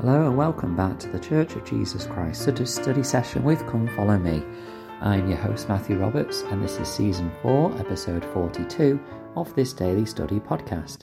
[0.00, 4.16] Hello and welcome back to the Church of Jesus Christ study session with Come Follow
[4.16, 4.44] Me.
[5.00, 9.00] I'm your host Matthew Roberts, and this is season 4, episode 42
[9.34, 10.98] of this daily study podcast.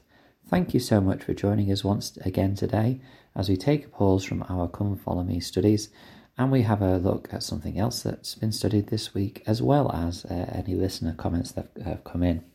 [0.47, 3.01] Thank you so much for joining us once again today
[3.35, 5.89] as we take a pause from our Come Follow Me studies
[6.37, 9.91] and we have a look at something else that's been studied this week as well
[9.91, 12.45] as uh, any listener comments that have come in.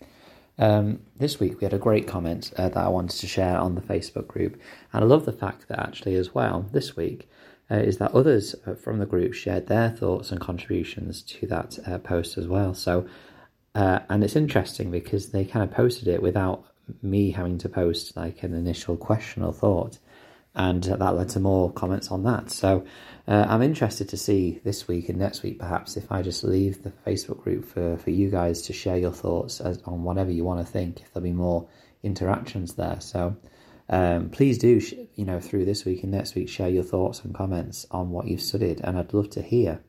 [0.61, 3.75] Um, this week we had a great comment uh, that I wanted to share on
[3.75, 4.61] the Facebook group,
[4.93, 7.31] and I love the fact that actually as well this week
[7.71, 11.79] uh, is that others uh, from the group shared their thoughts and contributions to that
[11.87, 12.75] uh, post as well.
[12.75, 13.09] So,
[13.75, 16.67] uh, and it's interesting because they kind of posted it without
[17.01, 19.99] me having to post like an initial question or thought
[20.55, 22.51] and that led to more comments on that.
[22.51, 22.85] So
[23.29, 26.83] uh, I'm interested to see this week and next week, perhaps, if I just leave
[26.83, 30.45] the Facebook group for, for you guys to share your thoughts as, on whatever you
[30.45, 31.69] want to think, if there'll be more
[32.03, 33.01] interactions there.
[33.01, 33.37] So
[33.89, 34.81] um, please do,
[35.15, 38.27] you know, through this week and next week, share your thoughts and comments on what
[38.27, 39.83] you've studied, and I'd love to hear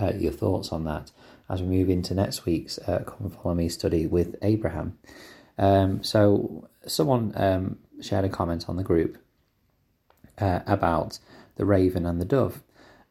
[0.00, 1.10] uh, your thoughts on that
[1.48, 4.98] as we move into next week's uh, Come Follow Me study with Abraham.
[5.58, 9.18] Um, so someone um, shared a comment on the group
[10.38, 11.18] uh, about
[11.56, 12.62] the raven and the dove.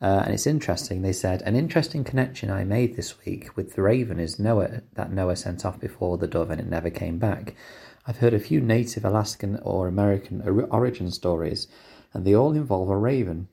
[0.02, 1.02] Uh, and it's interesting.
[1.02, 5.12] They said an interesting connection I made this week with the raven is Noah that
[5.12, 7.56] Noah sent off before the dove and it never came back.
[8.08, 10.42] I've heard a few native Alaskan or American
[10.72, 11.68] origin stories,
[12.14, 13.48] and they all involve a raven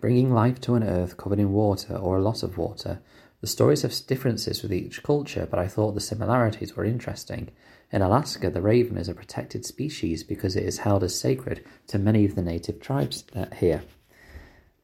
[0.00, 2.98] bringing life to an earth covered in water or a lot of water.
[3.40, 7.50] The stories have differences with each culture, but I thought the similarities were interesting.
[7.92, 11.98] In Alaska, the raven is a protected species because it is held as sacred to
[11.98, 13.24] many of the native tribes
[13.56, 13.82] here.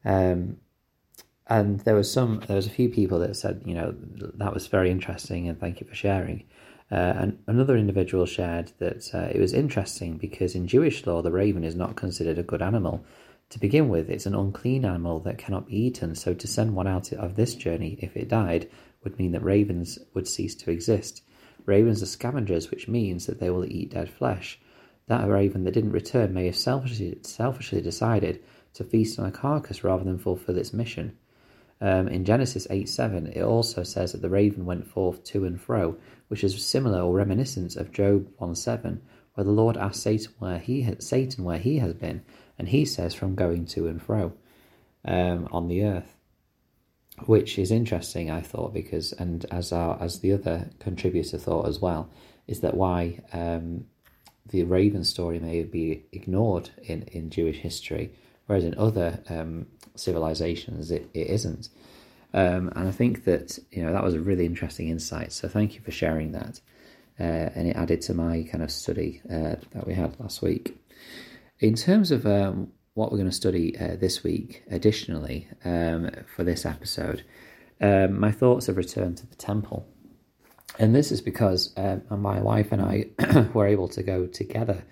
[0.05, 0.57] Um,
[1.47, 3.95] and there was some, there was a few people that said, you know,
[4.35, 6.43] that was very interesting and thank you for sharing.
[6.91, 11.31] Uh, and another individual shared that uh, it was interesting because in Jewish law, the
[11.31, 13.03] raven is not considered a good animal.
[13.49, 16.87] To begin with, it's an unclean animal that cannot be eaten, so to send one
[16.87, 18.69] out of this journey if it died
[19.03, 21.23] would mean that ravens would cease to exist.
[21.69, 24.59] Ravens are scavengers, which means that they will eat dead flesh.
[25.05, 28.43] That raven that didn't return may have selfishly, selfishly decided
[28.73, 31.15] to feast on a carcass rather than fulfill its mission.
[31.79, 35.61] Um, in Genesis 8 7, it also says that the raven went forth to and
[35.61, 35.95] fro,
[36.27, 39.01] which is similar or reminiscent of Job 1 7,
[39.35, 42.23] where the Lord asked Satan where he, Satan where he has been,
[42.57, 44.33] and he says from going to and fro
[45.05, 46.18] um, on the earth
[47.25, 51.79] which is interesting, I thought, because and as our as the other contributor thought as
[51.79, 52.09] well,
[52.47, 53.85] is that why um,
[54.47, 58.13] the Raven story may be ignored in, in Jewish history,
[58.47, 61.69] whereas in other um, civilizations it, it isn't.
[62.33, 65.31] Um, and I think that you know that was a really interesting insight.
[65.31, 66.59] So thank you for sharing that,
[67.19, 67.23] uh,
[67.55, 70.77] and it added to my kind of study uh, that we had last week.
[71.59, 76.43] In terms of um, what we're going to study uh, this week, additionally, um, for
[76.43, 77.23] this episode,
[77.79, 79.87] um, my thoughts have returned to the temple.
[80.77, 83.05] And this is because uh, my wife and I
[83.53, 84.83] were able to go together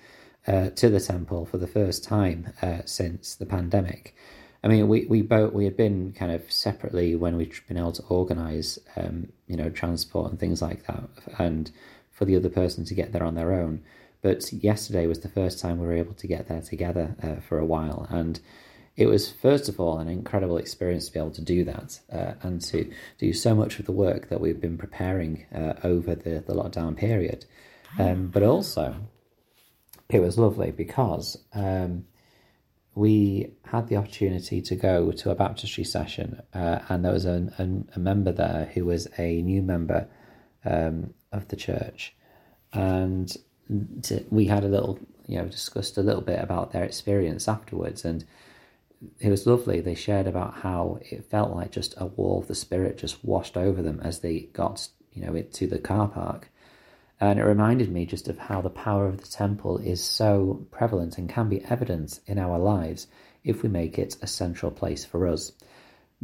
[0.47, 4.16] uh, to the temple for the first time uh, since the pandemic.
[4.63, 7.91] I mean, we, we both we had been kind of separately when we'd been able
[7.91, 11.69] to organise, um, you know, transport and things like that, and
[12.12, 13.84] for the other person to get there on their own.
[14.22, 17.60] But yesterday was the first time we were able to get there together uh, for
[17.60, 18.08] a while.
[18.10, 18.40] And
[18.96, 22.34] it was, first of all, an incredible experience to be able to do that uh,
[22.42, 26.44] and to do so much of the work that we've been preparing uh, over the,
[26.46, 27.46] the lockdown period.
[28.00, 28.96] Um, but also,
[30.10, 32.06] it was lovely because um,
[32.96, 37.54] we had the opportunity to go to a baptistry session, uh, and there was a,
[37.60, 40.08] a, a, member there who was a new member
[40.66, 42.16] um, of the church.
[42.74, 43.32] And
[44.04, 48.06] to, we had a little, you know, discussed a little bit about their experience afterwards,
[48.06, 48.26] and
[49.20, 49.82] it was lovely.
[49.82, 53.58] They shared about how it felt like just a wall of the spirit just washed
[53.58, 56.50] over them as they got, you know, to the car park.
[57.20, 61.18] And it reminded me just of how the power of the temple is so prevalent
[61.18, 63.08] and can be evident in our lives
[63.44, 65.52] if we make it a central place for us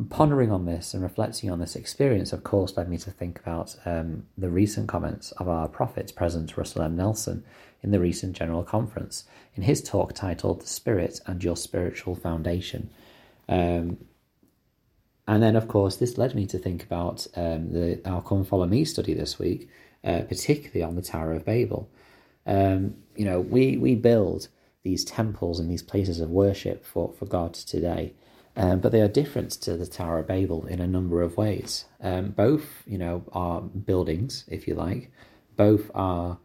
[0.10, 3.76] pondering on this and reflecting on this experience, of course, led me to think about
[3.86, 6.96] um, the recent comments of our prophet, President Russell M.
[6.96, 7.44] Nelson,
[7.84, 9.26] in the recent General Conference,
[9.56, 12.90] in his talk titled The Spirit and Your Spiritual Foundation.
[13.48, 13.98] Um,
[15.28, 18.66] and then, of course, this led me to think about um, the, our Come Follow
[18.66, 19.70] Me study this week,
[20.04, 21.90] uh, particularly on the Tower of Babel.
[22.46, 24.48] Um, you know, we, we build
[24.82, 28.14] these temples and these places of worship for, for God today.
[28.56, 31.86] Um, but they are different to the Tower of Babel in a number of ways.
[32.02, 35.12] Um, both, you know, are buildings, if you like.
[35.56, 36.38] Both are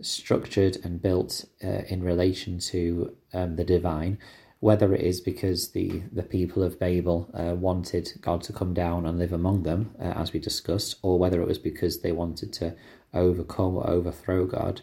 [0.00, 4.18] structured and built uh, in relation to um, the divine,
[4.60, 9.06] whether it is because the, the people of Babel uh, wanted God to come down
[9.06, 12.52] and live among them, uh, as we discussed, or whether it was because they wanted
[12.54, 12.74] to
[13.14, 14.82] overcome or overthrow God,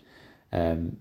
[0.51, 0.97] um,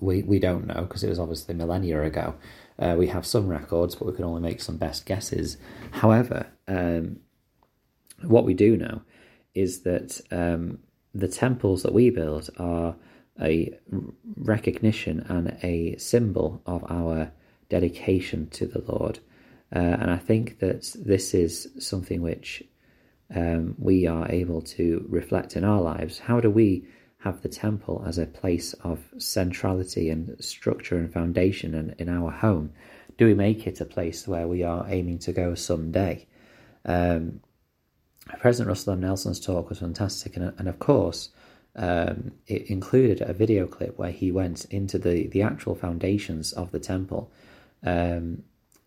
[0.00, 2.34] we, we don't know because it was obviously millennia ago.
[2.78, 5.58] Uh, we have some records, but we can only make some best guesses.
[5.90, 7.20] However, um,
[8.22, 9.02] what we do know
[9.54, 10.78] is that um,
[11.14, 12.96] the temples that we build are
[13.40, 13.76] a
[14.36, 17.32] recognition and a symbol of our
[17.68, 19.18] dedication to the Lord.
[19.74, 22.62] Uh, and I think that this is something which
[23.34, 26.18] um, we are able to reflect in our lives.
[26.18, 26.86] How do we
[27.20, 32.30] have the temple as a place of centrality and structure and foundation in, in our
[32.30, 32.72] home?
[33.18, 36.26] Do we make it a place where we are aiming to go someday?
[36.84, 37.40] Um,
[38.38, 39.00] President Russell M.
[39.00, 41.30] Nelson's talk was fantastic, and, and of course,
[41.76, 46.70] um, it included a video clip where he went into the, the actual foundations of
[46.70, 47.30] the temple
[47.84, 48.42] um,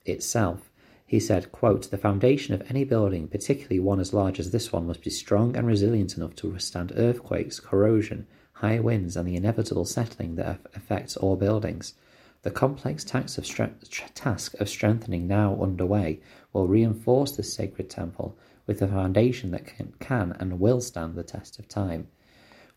[0.05, 0.69] itself.
[1.13, 4.87] He said, quote, The foundation of any building, particularly one as large as this one,
[4.87, 9.85] must be strong and resilient enough to withstand earthquakes, corrosion, high winds, and the inevitable
[9.85, 11.93] settling that affects all buildings.
[12.41, 13.75] The complex task of, stre-
[14.15, 16.19] task of strengthening now underway
[16.51, 21.21] will reinforce this sacred temple with a foundation that can, can and will stand the
[21.21, 22.07] test of time.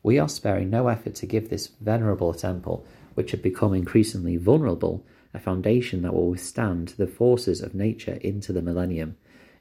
[0.02, 2.84] We are sparing no effort to give this venerable temple,
[3.14, 5.06] which had become increasingly vulnerable,
[5.36, 9.16] a foundation that will withstand the forces of nature into the millennium.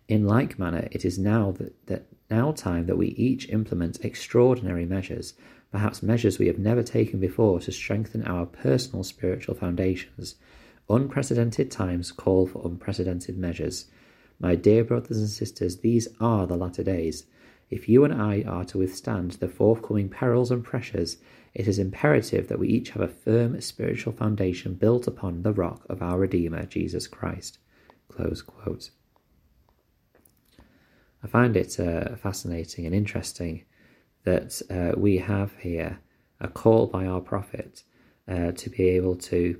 [0.07, 4.85] In like manner, it is now that, that now time that we each implement extraordinary
[4.85, 5.33] measures,
[5.71, 10.35] perhaps measures we have never taken before to strengthen our personal spiritual foundations.
[10.89, 13.85] Unprecedented times call for unprecedented measures.
[14.39, 17.25] My dear brothers and sisters, these are the latter days.
[17.69, 21.17] If you and I are to withstand the forthcoming perils and pressures,
[21.53, 25.85] it is imperative that we each have a firm spiritual foundation built upon the rock
[25.89, 27.57] of our Redeemer, Jesus Christ.
[28.17, 28.37] I
[31.27, 33.65] find it uh, fascinating and interesting
[34.25, 35.99] that uh, we have here
[36.39, 37.83] a call by our prophet
[38.27, 39.59] uh, to be able to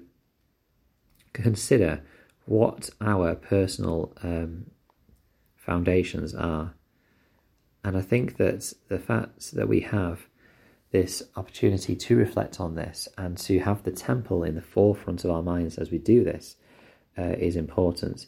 [1.34, 2.02] consider
[2.46, 4.66] what our personal um,
[5.56, 6.74] foundations are.
[7.86, 10.28] And I think that the fact that we have
[10.92, 15.30] this opportunity to reflect on this and to have the temple in the forefront of
[15.30, 16.56] our minds as we do this
[17.16, 18.26] uh, is important.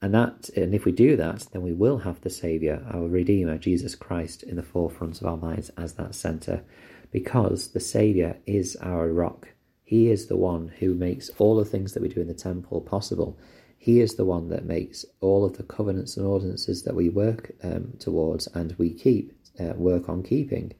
[0.00, 3.58] And that, and if we do that, then we will have the Savior, our Redeemer,
[3.58, 6.62] Jesus Christ, in the forefront of our minds as that center,
[7.10, 9.48] because the Savior is our rock.
[9.82, 12.80] He is the one who makes all the things that we do in the temple
[12.80, 13.36] possible.
[13.82, 17.52] He is the one that makes all of the covenants and ordinances that we work
[17.62, 20.74] um, towards and we keep, uh, work on keeping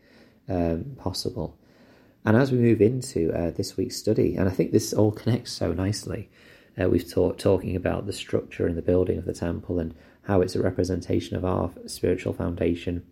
[0.50, 1.56] um, possible.
[2.26, 5.50] And as we move into uh, this week's study, and I think this all connects
[5.50, 6.28] so nicely,
[6.78, 9.94] uh, we've talked talking about the structure and the building of the temple and
[10.24, 13.02] how it's a representation of our spiritual foundation,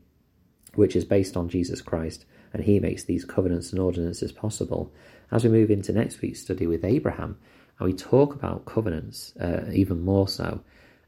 [0.75, 4.93] which is based on Jesus Christ, and He makes these covenants and ordinances possible.
[5.33, 7.39] As we move into next week's study with Abraham,
[7.79, 10.61] and we talk about covenants uh, even more so.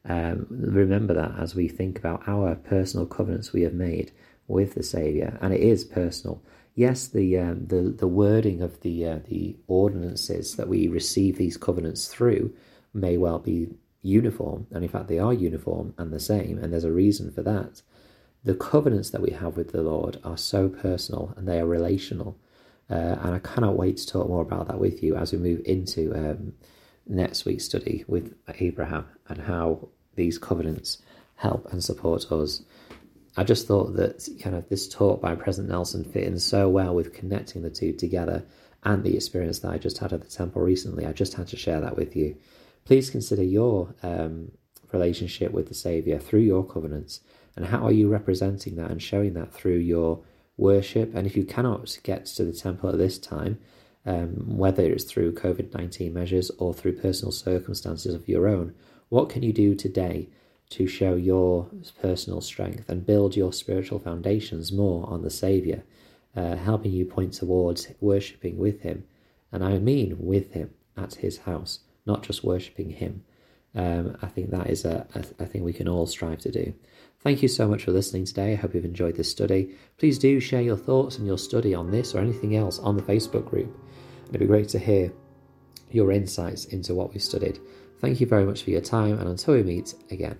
[0.04, 4.12] Um, remember that as we think about our personal covenants we have made
[4.48, 6.42] with the Saviour, and it is personal.
[6.74, 11.56] Yes, the um, the the wording of the uh, the ordinances that we receive these
[11.56, 12.54] covenants through
[12.94, 13.68] may well be
[14.02, 17.42] uniform, and in fact they are uniform and the same, and there's a reason for
[17.42, 17.82] that.
[18.42, 22.38] The covenants that we have with the Lord are so personal and they are relational
[22.90, 25.62] uh, and I cannot wait to talk more about that with you as we move
[25.64, 26.54] into um,
[27.06, 30.98] next week's study with Abraham and how these covenants
[31.36, 32.62] help and support us.
[33.36, 36.94] I just thought that kind of this talk by President Nelson fit in so well
[36.94, 38.44] with connecting the two together
[38.82, 41.06] and the experience that I just had at the temple recently.
[41.06, 42.36] I just had to share that with you.
[42.84, 44.50] Please consider your um,
[44.92, 47.20] relationship with the Saviour through your covenants
[47.56, 50.22] and how are you representing that and showing that through your
[50.60, 51.14] worship.
[51.14, 53.58] And if you cannot get to the temple at this time,
[54.06, 58.74] um, whether it's through COVID 19 measures or through personal circumstances of your own,
[59.08, 60.28] what can you do today
[60.70, 61.68] to show your
[62.00, 65.82] personal strength and build your spiritual foundations more on the Saviour,
[66.36, 69.04] uh, helping you point towards worshipping with Him?
[69.52, 73.24] And I mean with Him at His house, not just worshipping Him.
[73.74, 76.74] Um, I think that is a, a, a thing we can all strive to do.
[77.22, 78.52] Thank you so much for listening today.
[78.52, 79.74] I hope you've enjoyed this study.
[79.98, 83.02] Please do share your thoughts and your study on this or anything else on the
[83.02, 83.78] Facebook group.
[84.28, 85.12] It'd be great to hear
[85.90, 87.58] your insights into what we've studied.
[87.98, 90.38] Thank you very much for your time, and until we meet again.